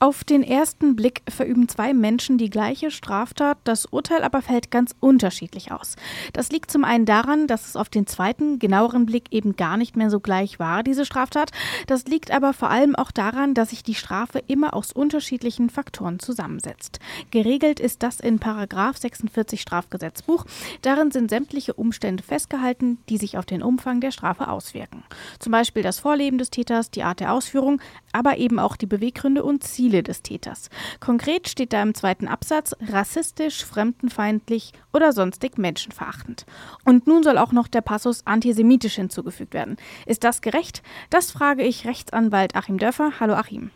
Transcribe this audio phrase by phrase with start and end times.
[0.00, 4.94] Auf den ersten Blick verüben zwei Menschen die gleiche Straftat, das Urteil aber fällt ganz
[5.00, 5.96] unterschiedlich aus.
[6.32, 9.96] Das liegt zum einen daran, dass es auf den zweiten, genaueren Blick eben gar nicht
[9.96, 11.50] mehr so gleich war, diese Straftat.
[11.88, 16.20] Das liegt aber vor allem auch daran, dass sich die Strafe immer aus unterschiedlichen Faktoren
[16.20, 17.00] zusammensetzt.
[17.32, 20.44] Geregelt ist das in Paragraf 46 Strafgesetzbuch.
[20.80, 25.02] Darin sind sämtliche Umstände festgehalten, die sich auf den Umfang der Strafe auswirken.
[25.40, 27.80] Zum Beispiel das Vorleben des Täters, die Art der Ausführung,
[28.12, 30.68] aber eben auch die Beweggründe und Ziele Ziele des Täters.
[31.00, 36.44] Konkret steht da im zweiten Absatz rassistisch, fremdenfeindlich oder sonstig menschenverachtend.
[36.84, 39.76] Und nun soll auch noch der Passus antisemitisch hinzugefügt werden.
[40.04, 40.82] Ist das gerecht?
[41.08, 43.12] Das frage ich Rechtsanwalt Achim Dörfer.
[43.18, 43.70] Hallo Achim.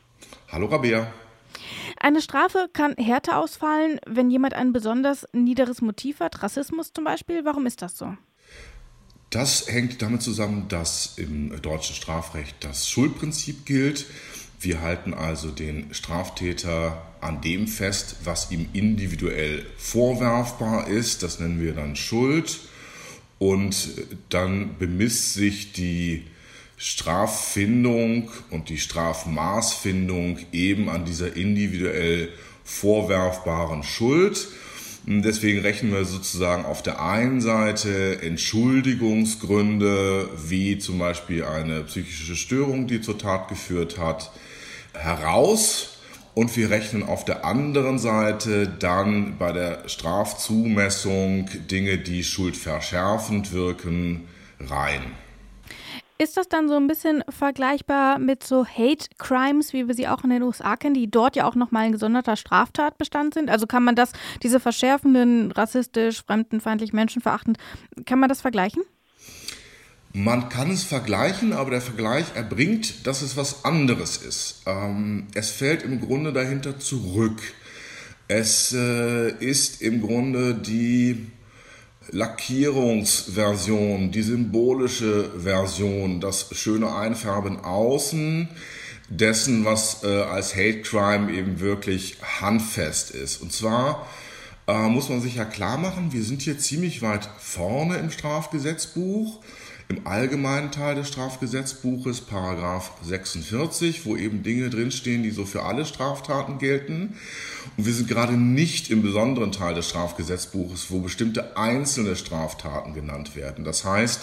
[0.50, 1.10] Hallo Rabea.
[1.98, 7.44] Eine Strafe kann härter ausfallen, wenn jemand ein besonders niederes Motiv hat, Rassismus zum Beispiel.
[7.44, 8.14] Warum ist das so?
[9.30, 14.04] Das hängt damit zusammen, dass im deutschen Strafrecht das Schuldprinzip gilt.
[14.62, 21.24] Wir halten also den Straftäter an dem fest, was ihm individuell vorwerfbar ist.
[21.24, 22.60] Das nennen wir dann Schuld.
[23.40, 23.90] Und
[24.28, 26.24] dann bemisst sich die
[26.76, 32.28] Straffindung und die Strafmaßfindung eben an dieser individuell
[32.64, 34.46] vorwerfbaren Schuld.
[35.04, 42.86] Deswegen rechnen wir sozusagen auf der einen Seite Entschuldigungsgründe, wie zum Beispiel eine psychische Störung,
[42.86, 44.30] die zur Tat geführt hat,
[44.94, 45.88] heraus.
[46.34, 54.28] Und wir rechnen auf der anderen Seite dann bei der Strafzumessung Dinge, die schuldverschärfend wirken,
[54.60, 55.02] rein.
[56.18, 60.22] Ist das dann so ein bisschen vergleichbar mit so Hate Crimes, wie wir sie auch
[60.24, 63.50] in den USA kennen, die dort ja auch nochmal ein gesonderter Straftatbestand sind?
[63.50, 67.58] Also kann man das, diese verschärfenden, rassistisch, fremdenfeindlich, menschenverachtend,
[68.06, 68.82] kann man das vergleichen?
[70.14, 74.62] Man kann es vergleichen, aber der Vergleich erbringt, dass es was anderes ist.
[74.66, 77.40] Ähm, es fällt im Grunde dahinter zurück.
[78.28, 81.30] Es äh, ist im Grunde die
[82.10, 88.48] Lackierungsversion, die symbolische Version, das schöne Einfärben außen
[89.08, 93.42] dessen, was äh, als Hate Crime eben wirklich handfest ist.
[93.42, 94.06] Und zwar
[94.66, 99.40] äh, muss man sich ja klar machen, wir sind hier ziemlich weit vorne im Strafgesetzbuch
[99.92, 105.84] im allgemeinen Teil des Strafgesetzbuches, Paragraph 46, wo eben Dinge drinstehen, die so für alle
[105.84, 107.16] Straftaten gelten.
[107.76, 113.36] Und wir sind gerade nicht im besonderen Teil des Strafgesetzbuches, wo bestimmte einzelne Straftaten genannt
[113.36, 113.64] werden.
[113.64, 114.22] Das heißt,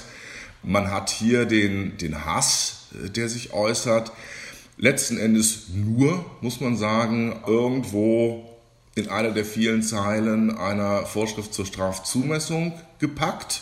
[0.63, 4.11] man hat hier den, den Hass, äh, der sich äußert,
[4.77, 8.49] letzten Endes nur, muss man sagen, irgendwo
[8.95, 13.61] in einer der vielen Zeilen einer Vorschrift zur Strafzumessung gepackt.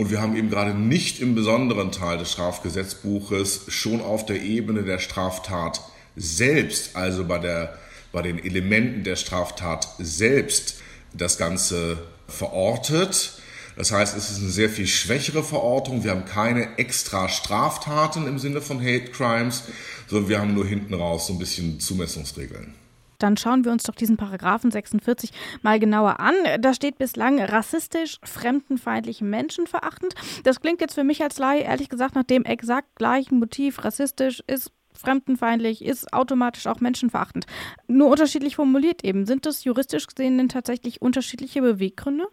[0.00, 4.82] Und wir haben eben gerade nicht im besonderen Teil des Strafgesetzbuches schon auf der Ebene
[4.82, 5.82] der Straftat
[6.16, 7.78] selbst, also bei, der,
[8.10, 10.76] bei den Elementen der Straftat selbst,
[11.12, 13.42] das Ganze verortet.
[13.76, 16.02] Das heißt, es ist eine sehr viel schwächere Verortung.
[16.02, 19.64] Wir haben keine extra Straftaten im Sinne von Hate Crimes,
[20.06, 22.72] sondern wir haben nur hinten raus so ein bisschen Zumessungsregeln.
[23.20, 25.30] Dann schauen wir uns doch diesen Paragraphen 46
[25.62, 26.34] mal genauer an.
[26.60, 30.14] Da steht bislang rassistisch, fremdenfeindlich, menschenverachtend.
[30.44, 33.84] Das klingt jetzt für mich als Laie ehrlich gesagt nach dem exakt gleichen Motiv.
[33.84, 37.46] Rassistisch ist fremdenfeindlich, ist automatisch auch menschenverachtend.
[37.86, 39.26] Nur unterschiedlich formuliert eben.
[39.26, 42.26] Sind das juristisch gesehen denn tatsächlich unterschiedliche Beweggründe?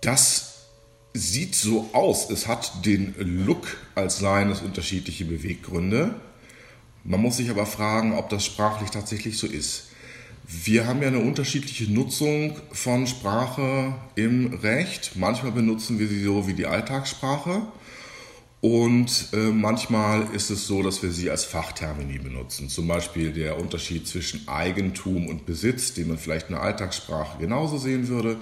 [0.00, 0.68] Das
[1.14, 2.30] sieht so aus.
[2.30, 3.14] Es hat den
[3.46, 6.14] Look, als seien es unterschiedliche Beweggründe.
[7.04, 9.88] Man muss sich aber fragen, ob das sprachlich tatsächlich so ist.
[10.50, 15.12] Wir haben ja eine unterschiedliche Nutzung von Sprache im Recht.
[15.16, 17.60] Manchmal benutzen wir sie so wie die Alltagssprache.
[18.62, 22.70] Und äh, manchmal ist es so, dass wir sie als Fachtermini benutzen.
[22.70, 27.76] Zum Beispiel der Unterschied zwischen Eigentum und Besitz, den man vielleicht in der Alltagssprache genauso
[27.76, 28.38] sehen würde.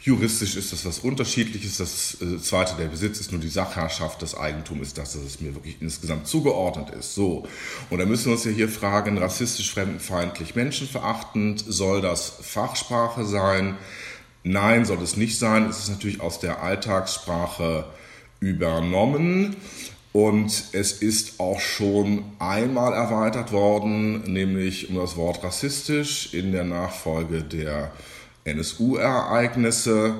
[0.00, 1.78] Juristisch ist das was Unterschiedliches.
[1.78, 4.22] Das äh, zweite, der Besitz ist nur die Sachherrschaft.
[4.22, 7.14] Das Eigentum ist das, dass es mir wirklich insgesamt zugeordnet ist.
[7.14, 7.46] So.
[7.90, 13.76] Und da müssen wir uns ja hier fragen, rassistisch, fremdenfeindlich, menschenverachtend, soll das Fachsprache sein?
[14.44, 15.68] Nein, soll es nicht sein.
[15.68, 17.84] Es ist natürlich aus der Alltagssprache
[18.38, 19.56] übernommen.
[20.12, 26.64] Und es ist auch schon einmal erweitert worden, nämlich um das Wort rassistisch in der
[26.64, 27.92] Nachfolge der
[28.48, 30.14] NSU-Ereignisse.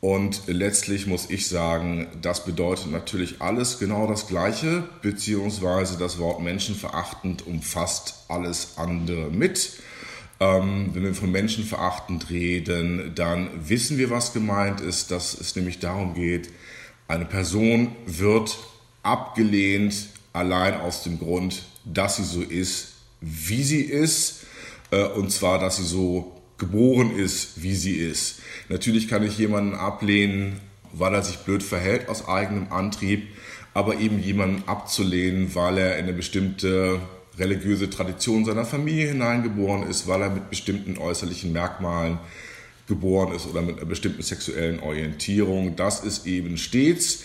[0.00, 6.42] Und letztlich muss ich sagen, das bedeutet natürlich alles genau das Gleiche, beziehungsweise das Wort
[6.42, 9.78] menschenverachtend umfasst alles andere mit.
[10.40, 15.78] Ähm, wenn wir von menschenverachtend reden, dann wissen wir, was gemeint ist, dass es nämlich
[15.78, 16.50] darum geht,
[17.06, 18.58] Eine Person wird
[19.02, 24.44] abgelehnt allein aus dem Grund, dass sie so ist, wie sie ist,
[24.90, 28.40] äh, und zwar, dass sie so geboren ist, wie sie ist.
[28.68, 30.60] Natürlich kann ich jemanden ablehnen,
[30.92, 33.28] weil er sich blöd verhält aus eigenem Antrieb,
[33.72, 37.00] aber eben jemanden abzulehnen, weil er in eine bestimmte
[37.38, 42.18] religiöse Tradition seiner Familie hineingeboren ist, weil er mit bestimmten äußerlichen Merkmalen
[42.86, 45.74] geboren ist oder mit einer bestimmten sexuellen Orientierung.
[45.74, 47.24] Das ist eben stets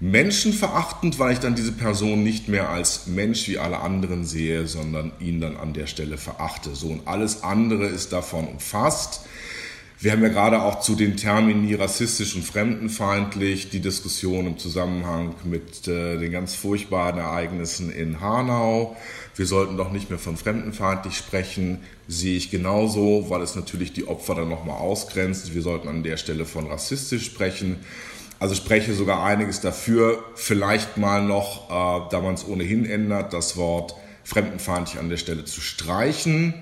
[0.00, 5.12] menschenverachtend, weil ich dann diese Person nicht mehr als Mensch wie alle anderen sehe, sondern
[5.20, 6.74] ihn dann an der Stelle verachte.
[6.74, 9.20] So und alles andere ist davon umfasst.
[10.02, 15.34] Wir haben ja gerade auch zu den Termini rassistisch und fremdenfeindlich die Diskussion im Zusammenhang
[15.44, 18.96] mit äh, den ganz furchtbaren Ereignissen in Hanau.
[19.36, 24.08] Wir sollten doch nicht mehr von fremdenfeindlich sprechen, sehe ich genauso, weil es natürlich die
[24.08, 25.54] Opfer dann nochmal ausgrenzt.
[25.54, 27.76] Wir sollten an der Stelle von rassistisch sprechen.
[28.40, 33.58] Also spreche sogar einiges dafür, vielleicht mal noch, äh, da man es ohnehin ändert, das
[33.58, 33.94] Wort
[34.24, 36.54] fremdenfeindlich an der Stelle zu streichen.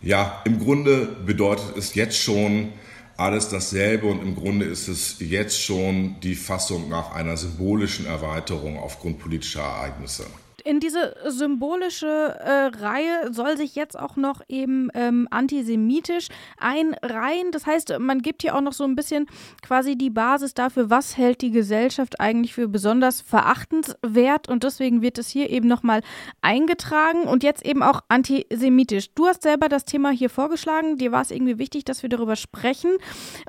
[0.00, 2.72] Ja, im Grunde bedeutet es jetzt schon
[3.16, 8.78] alles dasselbe und im Grunde ist es jetzt schon die Fassung nach einer symbolischen Erweiterung
[8.78, 10.24] aufgrund politischer Ereignisse
[10.68, 16.28] in diese symbolische äh, Reihe soll sich jetzt auch noch eben ähm, antisemitisch
[16.58, 17.52] einreihen.
[17.52, 19.24] Das heißt, man gibt hier auch noch so ein bisschen
[19.62, 25.16] quasi die Basis dafür, was hält die Gesellschaft eigentlich für besonders verachtenswert und deswegen wird
[25.16, 26.02] es hier eben nochmal
[26.42, 29.14] eingetragen und jetzt eben auch antisemitisch.
[29.14, 32.36] Du hast selber das Thema hier vorgeschlagen, dir war es irgendwie wichtig, dass wir darüber
[32.36, 32.90] sprechen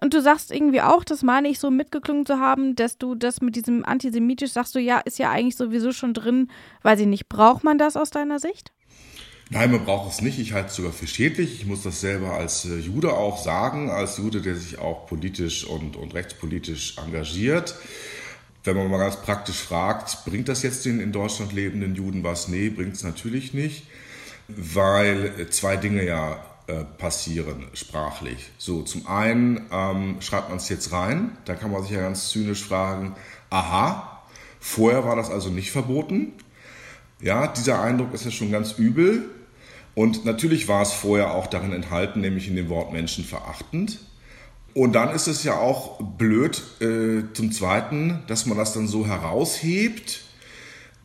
[0.01, 3.41] und du sagst irgendwie auch, das meine ich so mitgeklungen zu haben, dass du das
[3.41, 6.47] mit diesem antisemitisch sagst du, ja, ist ja eigentlich sowieso schon drin,
[6.81, 7.29] weil sie nicht.
[7.29, 8.71] Braucht man das aus deiner Sicht?
[9.51, 10.37] Nein, man braucht es nicht.
[10.37, 11.55] Ich halte es sogar für schädlich.
[11.55, 15.65] Ich muss das selber als äh, Jude auch sagen, als Jude, der sich auch politisch
[15.65, 17.75] und, und rechtspolitisch engagiert.
[18.63, 22.47] Wenn man mal ganz praktisch fragt, bringt das jetzt den in Deutschland lebenden Juden was?
[22.47, 23.87] Nee, bringt es natürlich nicht,
[24.47, 28.51] weil äh, zwei Dinge ja äh, passieren sprachlich.
[28.59, 32.29] So, zum einen ähm, schreibt man es jetzt rein, da kann man sich ja ganz
[32.29, 33.15] zynisch fragen,
[33.49, 34.21] aha,
[34.59, 36.33] vorher war das also nicht verboten,
[37.21, 39.29] ja, dieser Eindruck ist ja schon ganz übel.
[39.95, 43.99] Und natürlich war es vorher auch darin enthalten, nämlich in dem Wort menschenverachtend.
[44.73, 49.05] Und dann ist es ja auch blöd äh, zum Zweiten, dass man das dann so
[49.07, 50.21] heraushebt,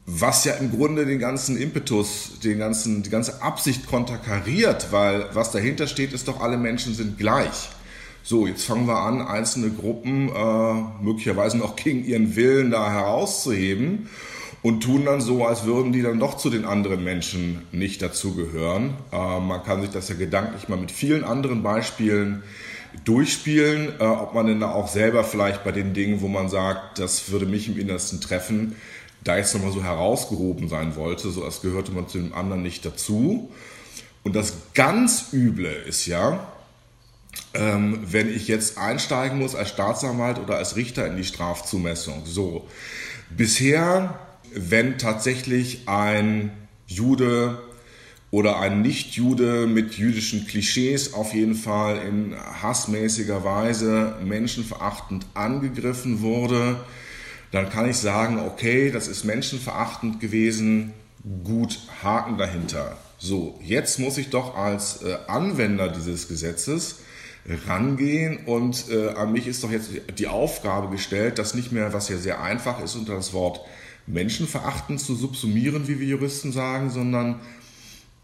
[0.07, 5.51] was ja im Grunde den ganzen Impetus, den ganzen, die ganze Absicht konterkariert, weil was
[5.51, 7.71] dahinter steht, ist doch, alle Menschen sind gleich.
[8.23, 14.09] So, jetzt fangen wir an, einzelne Gruppen äh, möglicherweise noch gegen ihren Willen da herauszuheben
[14.65, 18.95] und tun dann so, als würden die dann doch zu den anderen Menschen nicht dazugehören.
[19.13, 22.43] Äh, man kann sich das ja gedanklich mal mit vielen anderen Beispielen
[23.05, 26.99] durchspielen, äh, ob man denn da auch selber vielleicht bei den Dingen, wo man sagt,
[26.99, 28.75] das würde mich im Innersten treffen,
[29.23, 32.87] da jetzt nochmal so herausgehoben sein wollte, so als gehörte man zu dem anderen nicht
[32.87, 33.51] dazu.
[34.23, 36.47] Und das ganz Üble ist ja,
[37.53, 42.23] ähm, wenn ich jetzt einsteigen muss als Staatsanwalt oder als Richter in die Strafzumessung.
[42.25, 42.67] So,
[43.29, 44.24] bisher
[44.55, 46.51] wenn tatsächlich ein
[46.87, 47.59] Jude
[48.31, 56.81] oder ein Nicht-Jude mit jüdischen Klischees auf jeden Fall in hassmäßiger Weise menschenverachtend angegriffen wurde,
[57.53, 60.93] dann kann ich sagen, okay, das ist menschenverachtend gewesen,
[61.45, 62.97] gut, Haken dahinter.
[63.19, 66.97] So, jetzt muss ich doch als äh, Anwender dieses Gesetzes
[67.69, 72.09] rangehen und äh, an mich ist doch jetzt die Aufgabe gestellt, das nicht mehr, was
[72.09, 73.61] ja sehr einfach ist, unter das Wort
[74.07, 77.41] menschenverachtend zu subsumieren, wie wir Juristen sagen, sondern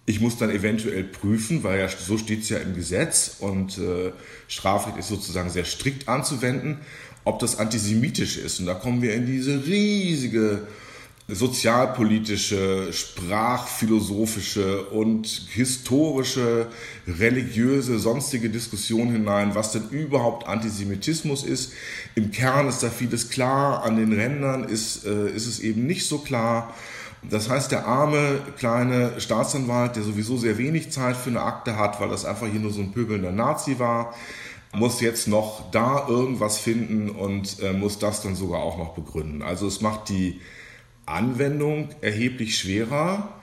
[0.06, 4.12] ich muss dann eventuell prüfen, weil ja so steht es ja im Gesetz und äh,
[4.48, 6.78] Strafrecht ist sozusagen sehr strikt anzuwenden,
[7.24, 8.60] ob das antisemitisch ist.
[8.60, 10.66] Und da kommen wir in diese riesige
[11.34, 16.66] sozialpolitische, sprachphilosophische und historische,
[17.06, 21.72] religiöse, sonstige Diskussion hinein, was denn überhaupt Antisemitismus ist.
[22.14, 26.06] Im Kern ist da vieles klar, an den Rändern ist, äh, ist es eben nicht
[26.06, 26.74] so klar.
[27.22, 32.00] Das heißt, der arme kleine Staatsanwalt, der sowieso sehr wenig Zeit für eine Akte hat,
[32.00, 34.14] weil das einfach hier nur so ein pöbelnder Nazi war,
[34.72, 39.42] muss jetzt noch da irgendwas finden und äh, muss das dann sogar auch noch begründen.
[39.42, 40.40] Also es macht die
[41.06, 43.40] Anwendung erheblich schwerer.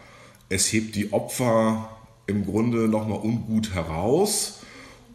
[0.49, 1.89] Es hebt die Opfer
[2.27, 4.59] im Grunde nochmal ungut heraus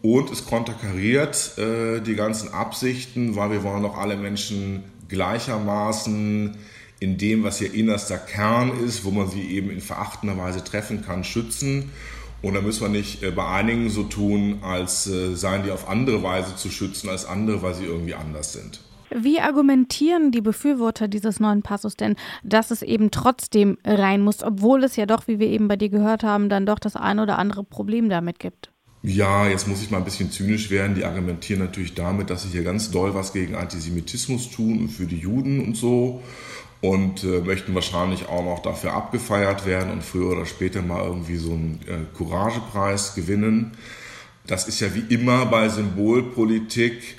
[0.01, 6.57] und es konterkariert äh, die ganzen Absichten, weil wir wollen doch alle Menschen gleichermaßen
[6.99, 11.03] in dem, was ihr innerster Kern ist, wo man sie eben in verachtender Weise treffen
[11.05, 11.91] kann, schützen.
[12.41, 15.87] Und da müssen wir nicht äh, bei einigen so tun, als äh, seien die auf
[15.87, 18.81] andere Weise zu schützen als andere, weil sie irgendwie anders sind.
[19.15, 24.83] Wie argumentieren die Befürworter dieses neuen Passus denn, dass es eben trotzdem rein muss, obwohl
[24.83, 27.37] es ja doch, wie wir eben bei dir gehört haben, dann doch das ein oder
[27.37, 28.71] andere Problem damit gibt?
[29.05, 30.95] Ja, jetzt muss ich mal ein bisschen zynisch werden.
[30.95, 35.05] Die argumentieren natürlich damit, dass sie hier ganz doll was gegen Antisemitismus tun und für
[35.05, 36.21] die Juden und so
[36.83, 41.37] und äh, möchten wahrscheinlich auch noch dafür abgefeiert werden und früher oder später mal irgendwie
[41.37, 43.71] so einen äh, Couragepreis gewinnen.
[44.47, 47.15] Das ist ja wie immer bei Symbolpolitik,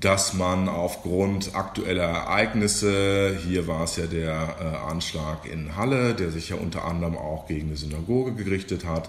[0.00, 6.30] dass man aufgrund aktueller Ereignisse, hier war es ja der äh, Anschlag in Halle, der
[6.30, 9.08] sich ja unter anderem auch gegen eine Synagoge gerichtet hat,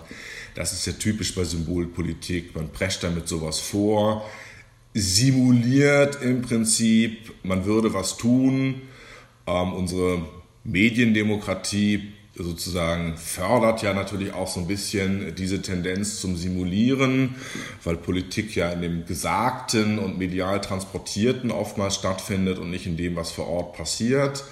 [0.55, 4.23] das ist ja typisch bei Symbolpolitik, man prescht damit sowas vor,
[4.93, 8.81] simuliert im Prinzip, man würde was tun,
[9.47, 10.21] ähm, unsere
[10.63, 17.35] Mediendemokratie sozusagen fördert ja natürlich auch so ein bisschen diese Tendenz zum Simulieren,
[17.83, 23.15] weil Politik ja in dem Gesagten und medial Transportierten oftmals stattfindet und nicht in dem,
[23.15, 24.43] was vor Ort passiert.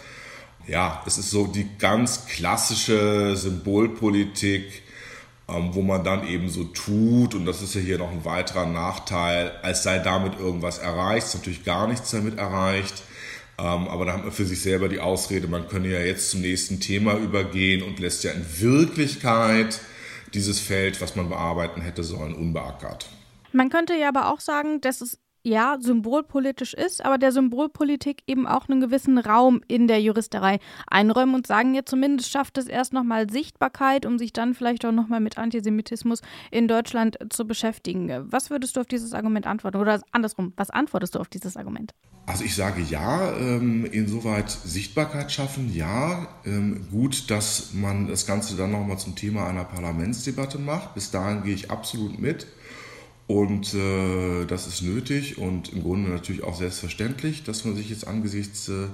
[0.68, 4.82] Ja, es ist so die ganz klassische Symbolpolitik,
[5.48, 8.65] ähm, wo man dann eben so tut, und das ist ja hier noch ein weiterer
[8.65, 13.04] Nachteil, als sei damit irgendwas erreicht, ist natürlich gar nichts damit erreicht.
[13.57, 16.41] Ähm, aber da hat man für sich selber die Ausrede, man könne ja jetzt zum
[16.41, 19.79] nächsten Thema übergehen und lässt ja in Wirklichkeit
[20.33, 23.07] dieses Feld, was man bearbeiten hätte sollen, unbeackert.
[23.53, 28.48] Man könnte ja aber auch sagen, dass es ja symbolpolitisch ist, aber der Symbolpolitik eben
[28.48, 32.94] auch einen gewissen Raum in der Juristerei einräumen und sagen, ja zumindest schafft es erst
[32.94, 36.22] nochmal Sichtbarkeit, um sich dann vielleicht auch nochmal mit Antisemitismus
[36.52, 38.12] in Deutschland zu beschäftigen.
[38.32, 39.78] Was würdest du auf dieses Argument antworten?
[39.78, 41.94] Oder andersrum, was antwortest du auf dieses Argument?
[42.28, 46.28] Also ich sage ja, ähm, insoweit Sichtbarkeit schaffen, ja.
[46.44, 50.96] Ähm, gut, dass man das Ganze dann nochmal zum Thema einer Parlamentsdebatte macht.
[50.96, 52.48] Bis dahin gehe ich absolut mit.
[53.27, 58.08] Und äh, das ist nötig und im Grunde natürlich auch selbstverständlich, dass man sich jetzt
[58.08, 58.88] angesichts äh,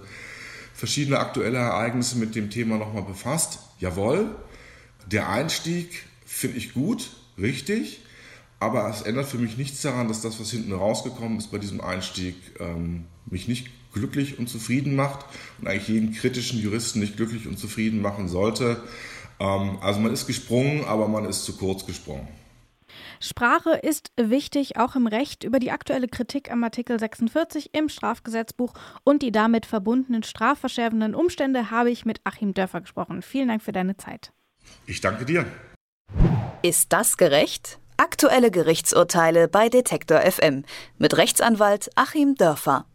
[0.73, 3.59] verschiedener aktueller Ereignisse mit dem Thema nochmal befasst.
[3.79, 4.33] Jawohl,
[5.11, 8.01] der Einstieg finde ich gut, richtig.
[8.59, 11.81] Aber es ändert für mich nichts daran, dass das, was hinten rausgekommen ist bei diesem
[11.81, 15.25] Einstieg, ähm, mich nicht glücklich und zufrieden macht
[15.59, 18.81] und eigentlich jeden kritischen Juristen nicht glücklich und zufrieden machen sollte.
[19.39, 22.27] Ähm, also man ist gesprungen, aber man ist zu kurz gesprungen.
[23.21, 25.43] Sprache ist wichtig, auch im Recht.
[25.43, 28.73] Über die aktuelle Kritik am Artikel 46 im Strafgesetzbuch
[29.03, 33.21] und die damit verbundenen strafverschärfenden Umstände habe ich mit Achim Dörfer gesprochen.
[33.21, 34.31] Vielen Dank für deine Zeit.
[34.87, 35.45] Ich danke dir.
[36.63, 37.79] Ist das gerecht?
[37.97, 40.65] Aktuelle Gerichtsurteile bei Detektor FM
[40.97, 42.85] mit Rechtsanwalt Achim Dörfer.